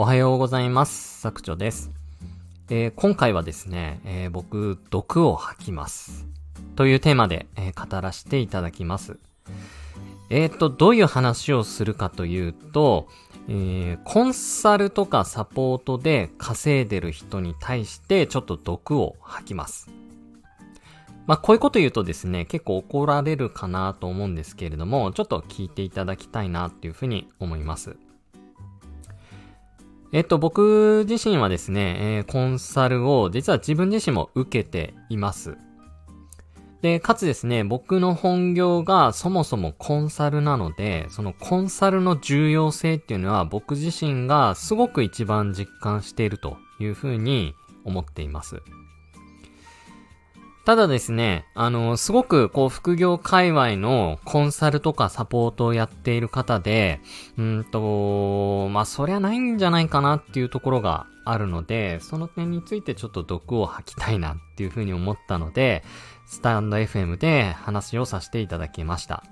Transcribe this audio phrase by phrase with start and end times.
[0.00, 1.20] おはようございます。
[1.20, 1.90] 作長です。
[2.70, 6.24] えー、今回はですね、えー、僕、毒を吐きます。
[6.74, 9.18] というテーマで、えー、語らせていただきます。
[10.30, 13.08] えっ、と、どういう話をするかというと、
[13.50, 19.90] えコンサルとかサポートで稼いでる人に対してちょっと毒を吐きます。
[21.26, 27.98] まあ、こういうこと言うとですね、結構怒られるかなと思うんですけれども、ちょっと聞いていただきたいなっていうふうに思います。
[30.12, 35.56] えっと、僕自身はですね、えー、コンサルを実は自分自身も受けています。
[36.82, 47.54] で、かつですね、僕の本業がそもそもコンサルなので、そのコンサルの重要性っていうのは僕自身がすごく一番実感しているというふうに
[47.84, 48.62] 思っています。
[50.70, 57.00] ただですね、あの、すごく、こう、副業界隈のコンサルとかサポートをやっている方で、
[57.36, 65.82] うんと、まあ、そりゃないんじゃないかなっていうところがあるので、その点についてちょっと毒を吐きたいなっていうふうに思ったので、
[66.28, 69.24] スタンド FM で話をさせていただきました。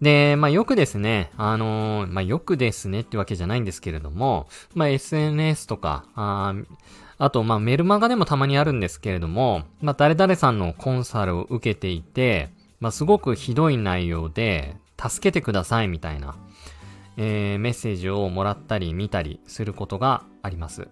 [0.00, 6.54] で、まあ、よくですね、あのー、まあ、よくですねってわけじゃないんですけれども、まあ、SNS とか、あ
[7.18, 16.36] あと、まあ、メルマガでもたまにあるんですけれども、まあ、誰々さんのコンサルを受けていて、まあ、すごくひどい内容で、助けてくださいみたいな、
[17.16, 20.88] えー、メッセージをもらったり見たりすることがあります。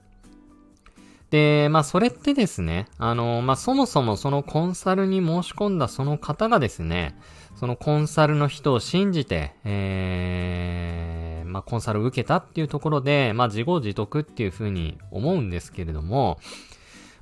[1.30, 7.16] で、まあ、それってですね、あの、まあ、そもそもそのコンサルに申し込んだその方がですね、
[7.62, 16.40] そのコンサルの人を信じて、えー、まあ、コンサルを受けたっていうところで、まあ、自業自得っていうふうに思うんですけれども、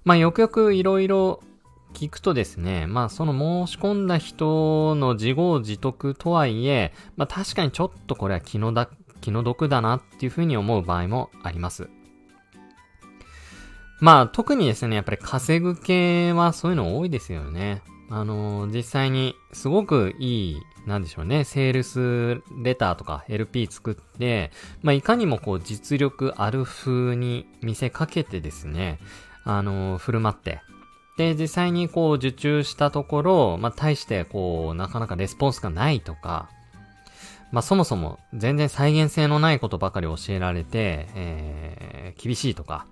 [0.02, 1.42] まあ、よくよくいろいろ
[1.92, 8.88] 聞くとですね、まあその申し込んだ人の自業自得とはいえ、まあ確かにちょっとこれは気のだ
[9.20, 11.90] 気の毒だなっていうふうに思う場合もあります。
[13.98, 17.82] まあ、特にですね、やっぱり稼ぐ系はそういうの多いですよね。
[18.10, 24.50] あのー、実際にすごくいい、なんでしょうね、セールスレターとか LP 作って、
[24.82, 28.98] まあ、いかにもこう実力ある風に見せかけてですね、
[29.44, 30.60] あのー、振る舞って、
[31.16, 36.48] で、実際にこう受注したところ、まあ、対してこう、なかなかレスポンスがないとか、
[37.52, 42.86] まあ、そもそも全然再現性のないことばかり教えられて、えー、厳しいとか、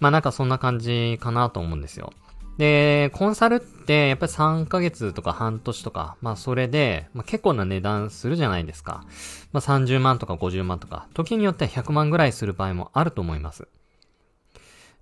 [0.00, 2.12] まあなんかそんな感じかなと思うんですよ。
[2.58, 9.04] で、コンサルってやっぱり3ヶ月とか半年とか、まあそれで、まあ、結構な値段するじゃないですか。
[9.52, 13.66] まあ30万とか50万とか、時によっては100万ぐらいする場合もあると思います。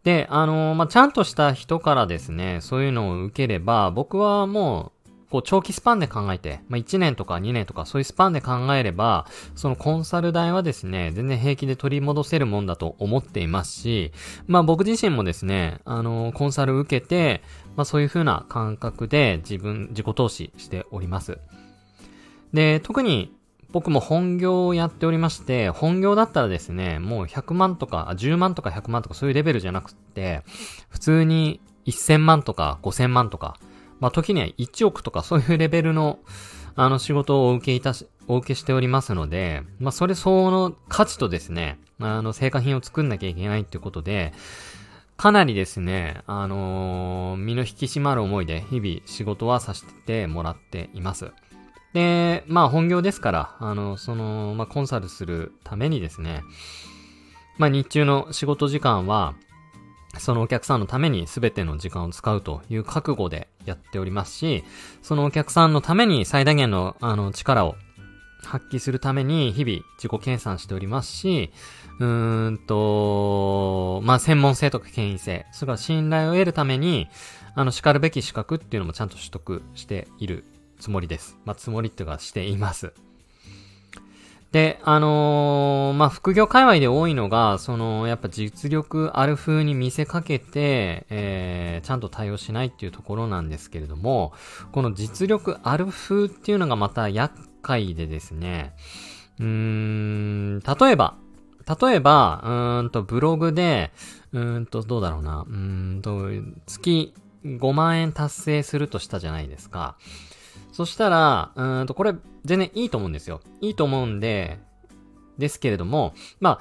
[0.04, 5.01] で、あのー、まあ、ちゃんとした人からですね、そういうのを受ければ、僕はもう、
[5.32, 9.26] こう長期スパンで考えて、まあ、1年とか2年とかそういうスパンで考えれば、
[9.56, 14.12] そのコンサル代はですね、全然平気で取り戻せるもんだと思っていますし、
[14.46, 17.40] まあ僕自身もですね、あの、コンサル受けて、
[17.76, 21.38] まあそういう風な感覚で自分、自己投資しております。
[22.52, 23.34] で、特に
[23.70, 30.42] 僕も本業をやっておりまして、本業だったらですね、もう100万とか、10万とか100万とかそういうレベルじゃなくって、
[30.90, 33.56] 普通に1000万とか5000万とか、
[34.02, 36.18] まあ、時には1億とかそういうレベルの、
[36.74, 44.32] あの仕事をお受けいたし、お受けしておりますので、まあ、それ相応の価値とですね、あの、成果品を作んなきゃいけないってことで、
[45.16, 51.30] かなりですね、あのー、身の引き締まる思いで日々仕事はさせてもらっています。
[51.92, 56.42] で、まあ本業ですから、あの、その、まあコンサルするためにですね、
[57.56, 59.34] まあ日中の仕事時間は、
[60.18, 64.64] そのお客さんのために全ての時間を使うという覚悟でやっておりますし、
[65.02, 67.76] そのお客さんのために最大限のあの力を
[68.44, 71.50] 発揮するために日々自己研鑽しておりますし、
[71.98, 77.08] うーんと、まあ、専門性とか権威性、それから信頼を得るために、
[77.54, 80.44] あの、叱るべき資格っていうのもちゃんと取得している
[80.78, 81.38] つもりです。
[81.44, 82.92] まあ、つもりっていうかしています。
[84.52, 94.34] で、あのー、まあ、副業界隈で多いのが、その、やっぱ実力ある風に見せかけて、えー、ちゃんと対応しないっていうところなんですけれども、
[94.72, 98.74] この実力ある風っていうのがまた厄介でですね、
[99.40, 101.16] うーん、例えば、
[101.80, 103.90] 例えば、うーんと、ブログで、
[104.32, 106.28] うーんと、どうだろうな、うーんと、
[106.66, 107.14] 月
[107.44, 109.96] 5万円達成するとしたじゃないですか。
[110.72, 112.14] そしたら、うんと、これ、
[112.44, 113.40] 全然いいと思うんですよ。
[113.60, 114.58] いいと思うんで、
[115.38, 116.60] ですけれども、ま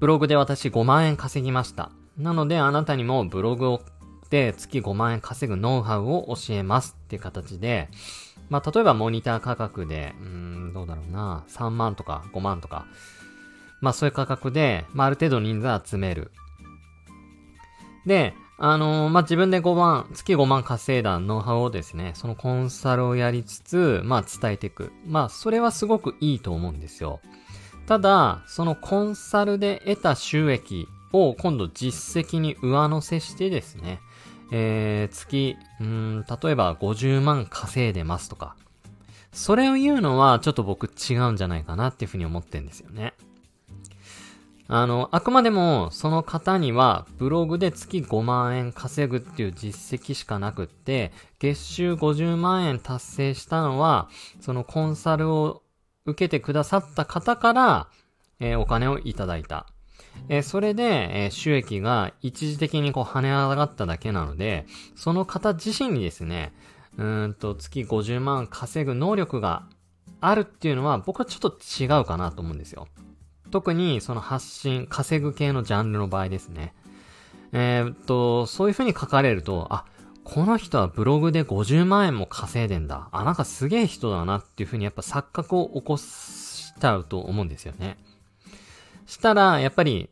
[0.00, 1.90] ブログで私5万円稼ぎました。
[2.18, 3.82] なので、あなたにもブログを
[4.34, 7.88] で月5万円稼ぐノウハウを教えますっていう形で、
[8.50, 12.86] まあ、例えばモニター価格で、うん、どうだろうな、3万とか5万とか、
[13.80, 16.32] まあそういう価格で、まあある程度人数集める。
[18.06, 24.92] で、あのー、まあ、自分で5万、月5万稼いだノウハウをですね、そのコンサルをやりつつ、まあ、伝えていく。
[25.06, 27.20] まあ、それはすごくいいと思うんですよ。
[27.86, 34.00] ただ、そのコンサルで得た収益を今度実績に上乗せしてですね、
[34.52, 38.56] えー、月、うん、例えば50万稼いでますとか、
[39.32, 43.14] それを言うのはちょっと僕違うんじゃないかなっていうふうに思ってんですよね。
[44.66, 54.08] あの、あくまでもその方にはブログで月5万円稼ぐっていう実績しかなくって、月収50万円達成したのは、
[54.40, 55.62] そのコンサルを
[56.06, 57.88] 受けてくださった方から、
[58.40, 59.66] えー、お金をいただいた。
[60.28, 66.52] えー、それで、えー、収益が一時的にこう跳ね上がっただけなので、その方自身にですね、
[66.96, 69.64] うんと月50万稼ぐ能力が
[70.20, 72.86] あるっていうのは僕はちょっと違うかなと思うんですよ。
[73.54, 76.74] 特にその発信、稼ぐ系のジャンルの場合ですね。
[77.52, 79.84] えー、っと、そういう風に書かれると、あ、
[80.24, 83.10] この人はブログで50万円も稼いでんだ。
[83.12, 87.96] あ、なんかすげえ人だなっていう風にやっぱ錯覚を起こしちゃうと思うんですよね。
[89.06, 90.10] したら、やっぱり、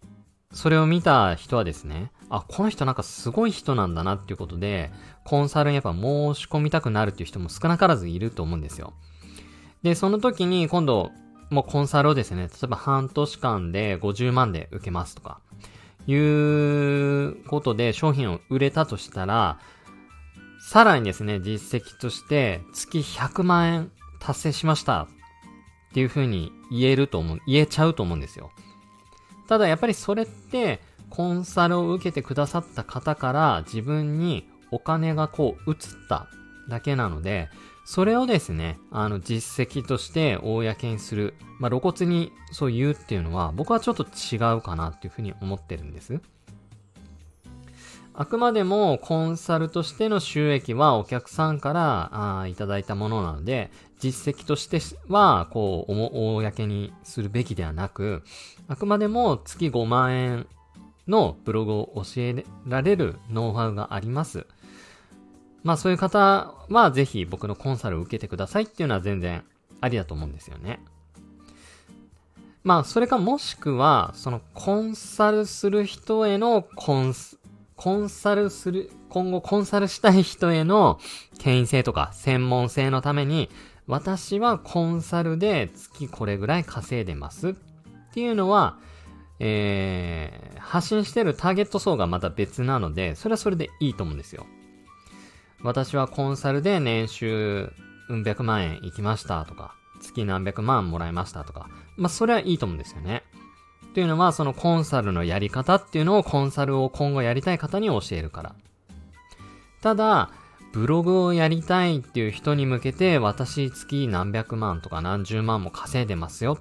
[0.53, 4.93] それを見た人はですね、あ、この人なんかすごい人なんだなっていうことで、
[5.25, 6.01] コンサルにやっぱ申
[6.37, 8.93] し込みたくなるっていう人も少なからずいると思うんですよ。
[9.83, 11.11] で、その時に今度、
[11.53, 15.41] もうコンサルをですね、例えば半年間で50万で受けますとか、
[16.07, 19.59] いうことで商品を売れたとしたら、
[20.61, 25.09] さらにですね、実績として月100万円達成しましたっ
[25.93, 28.51] ていう風に言えると思う、言えちゃうと思うんですよ。
[29.47, 35.77] ただやっぱりそれってコンサルを受けてくださった方から自分にお金がこう移っ
[36.09, 36.29] た
[36.71, 37.51] だけなので、
[37.85, 41.35] それをですね、あの、実績として公にする。
[41.59, 46.21] まあ、露骨にそう言うっていうのは、僕はちょっと違うかなっていうふうに思ってるんです。
[48.15, 53.71] あくまでもコンサルとしての収益はお客さんからあいただいたものなので、
[54.01, 58.23] 実績としては、こう、公にするべきではなく、
[58.69, 60.47] あくまでも月5万円
[61.09, 64.47] のブログを教えられるノウハウがあります。
[65.63, 69.45] まあそういう方はぜひ僕のコンサルを受けてくださいっていうのは全然
[69.81, 70.81] ありだと思うんですよね。
[72.65, 77.39] まあそれかもしくは、そのコンサルする人へのコンス、
[77.77, 81.01] コンサルする、今後コンサルしたい人への
[81.39, 83.51] 権威性とか専門性のために、
[83.89, 87.55] 私はコンサルで月これぐらい稼いでますっ
[88.15, 88.79] ていうのは、
[89.41, 94.47] えー、発信してるターゲット層がまた別なので、それはそれでいいと思うんですよ。
[95.63, 97.73] 私はコンサルで年収
[98.09, 103.23] うん百万円行きましたとか、月何百万もらいましたとか、まあそれはいいと思うんですよね。
[103.95, 108.55] というのは、そのコンサルのやり方っていうのをコンサルを今後やりたい方に教えるから。
[109.83, 110.31] ただ、
[110.73, 116.59] ブログをやりたいっていう人に向けて、私月何百万とか何十万も稼いでますよ。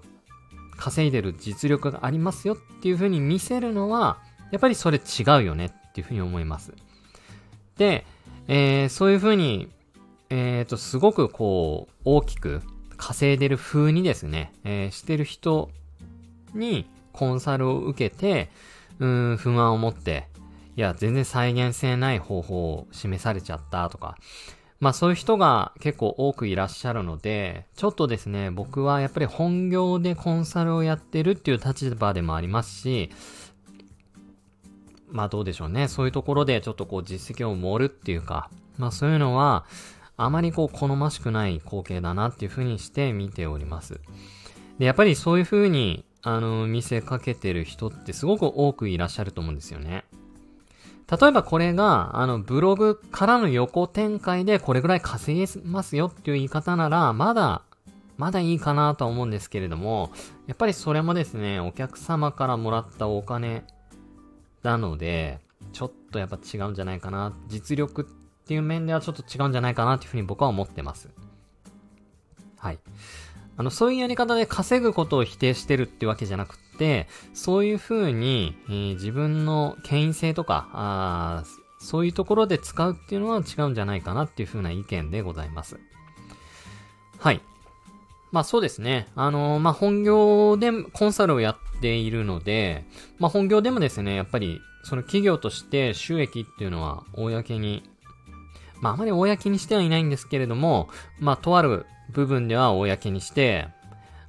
[0.77, 4.19] 稼いでる実力がありますよっていう風に見せるのは、
[4.51, 6.73] やっぱりそれ違うよねっていう風に思います。
[7.77, 8.05] で、
[8.47, 9.69] えー、そういう風に、
[10.29, 12.61] えっ、ー、と、すごくこう、大きく
[12.97, 15.69] 稼いでる風にですね、えー、してる人
[16.53, 18.49] にコンサルを受けて、
[18.99, 20.27] うん、不満を持って、
[20.75, 24.17] いや、全然再現性ない方法を示されちゃったとか、
[24.79, 33.11] まあそういう人が結構多くいらっしゃるので、ちょっとですね、僕はやっぱり本業でコンサルをやってるっていう立場でもありますし、
[35.11, 35.87] まあどうでしょうね。
[35.87, 39.65] そういうところでちょっとこう実績を盛るっていうか、まあそういうのは、
[40.17, 43.99] あまりこう好ましくない光景だなっていう風にして見ております。
[44.79, 50.05] で、やっぱりそういう風に、あの、見せかけてる人ってすごく多くいらっしゃると思うんですよね。
[51.09, 57.63] 例えばこれが、あの、ブログからの横展開でこれぐらい稼げますよっていう言い方なら、まだ、
[58.17, 60.11] まだいいかなとは思うんですけれども、
[60.47, 63.65] やっぱりそれもですね、お客様からもらったお金
[64.63, 65.39] なので、
[65.73, 67.33] ちょっとやっぱ違うんじゃないかな。
[67.47, 68.05] 実力っ
[68.47, 71.09] ていう面ではちょっと違うんじゃないかなっていうふうに僕は思ってます。
[72.57, 72.79] はい。
[73.57, 81.43] あの、そういうやり方で稼ぐことを否定してるってわけじゃなくて、そういうふうに、えー、自分の権威性とか、あ
[81.79, 85.79] そういうところで使うっていうのは違うんじゃないかなっていうふうな意見でございます。
[87.17, 87.41] はい。
[88.31, 89.07] まあそうですね。
[89.15, 92.85] あのー、まあ本業でコンサルをやっているので、
[93.19, 97.83] まあ本業でもですね、やっぱりその企業として収益っていうのは公に、
[98.79, 103.67] まああまり公にしてはいないんですけれども、まあとある部分では公にして、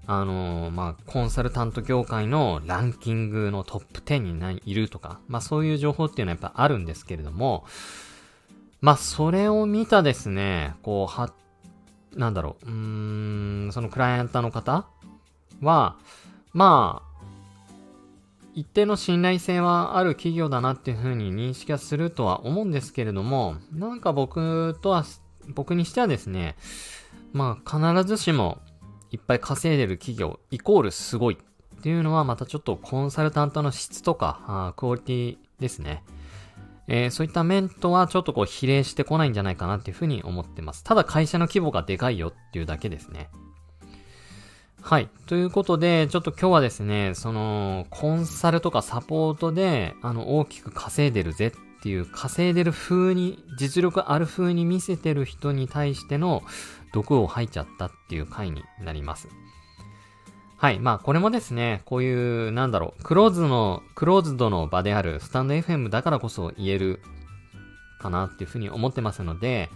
[0.07, 7.65] あのー、まあ、コンサルタント業界のランキングのトップ10にないるとか、まあ、そういう情報っていうのはやっぱあるんですけれども、
[8.81, 11.13] まあ、それを見たですね、こう、
[12.17, 14.87] なんだろう、うーん、そのクライアントの方
[15.61, 15.97] は、
[16.53, 17.13] まあ、
[18.55, 25.05] 一定の信頼性はある企業だなっていうふうに認識はするとは思うんですけれども、なんか僕とは、
[25.49, 26.57] 僕にしてはですね、
[27.33, 28.59] まあ必ずしも
[29.11, 36.03] いっぱい稼いでる企業イコールすごいっていうのはまたちょっとコンサルタントの質とか、あクオリティですね。
[36.89, 40.85] えー、そういった面とはちょっとこう比例してこないんじゃないかなっていうふうに思ってます。
[40.85, 43.31] ただ会社の規模がでかいよっていうだけですね。
[44.83, 45.09] はい。
[45.27, 56.43] ということで、ちょっと今日はですね、その、コンサルとかサポートで、あの、大きく稼いでるぜっていう、稼いでる風に、実力ある風に見せてる人に対しての
[56.93, 59.29] 毒を吐いちゃったっていう回になります。
[60.63, 60.79] はい。
[60.79, 67.01] まあ、これもですね、こういう、なんだろう、クローズの、クローズドの場であるスタンド FM だからこそ言える
[67.99, 69.71] かなっていうふうに思ってますので、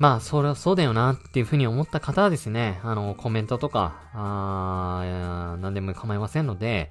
[0.00, 6.90] まあ、それはそうだよなっていうふうに思った方はですね、あの、コメントとか、あー何でも構いませんので、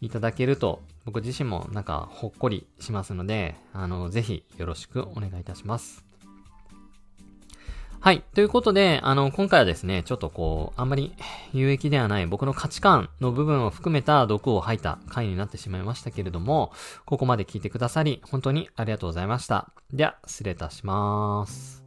[0.00, 6.11] いただけると、僕自身もなんかほっこりしますので、あの、ぜひよろしくお願いいたします。
[8.02, 8.24] はい。
[8.34, 11.14] ということで、あの、今回はですね、ちょっとこう、あんまり
[11.54, 16.72] 有益ではない僕の価値観の部分を含めた毒を吐いた回になってしまいましたけれども、
[17.04, 19.70] ここまで聞いてくださり、本当にありがとうございました。
[19.92, 21.84] では、失礼いたします。